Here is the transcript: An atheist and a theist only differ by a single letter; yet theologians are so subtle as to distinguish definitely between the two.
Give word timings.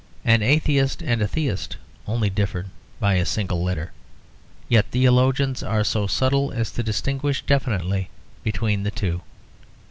An 0.25 0.41
atheist 0.41 1.03
and 1.03 1.21
a 1.21 1.27
theist 1.27 1.77
only 2.07 2.27
differ 2.31 2.65
by 2.99 3.13
a 3.13 3.23
single 3.23 3.61
letter; 3.63 3.91
yet 4.67 4.87
theologians 4.89 5.61
are 5.61 5.83
so 5.83 6.07
subtle 6.07 6.51
as 6.51 6.71
to 6.71 6.81
distinguish 6.81 7.43
definitely 7.45 8.09
between 8.43 8.81
the 8.81 8.89
two. 8.89 9.21